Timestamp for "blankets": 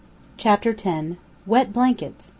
1.71-2.29